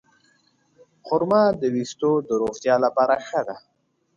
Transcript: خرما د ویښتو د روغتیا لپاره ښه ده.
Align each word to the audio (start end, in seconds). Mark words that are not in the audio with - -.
خرما 1.05 1.43
د 1.61 1.63
ویښتو 1.73 2.11
د 2.27 2.29
روغتیا 2.41 2.75
لپاره 2.85 3.15
ښه 3.27 3.41
ده. 3.47 3.57